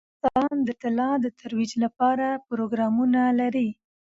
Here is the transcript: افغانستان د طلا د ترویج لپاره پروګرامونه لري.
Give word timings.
افغانستان 0.07 0.55
د 0.67 0.69
طلا 0.81 1.09
د 1.23 1.27
ترویج 1.39 1.71
لپاره 1.83 2.27
پروګرامونه 2.47 3.21
لري. 3.39 3.69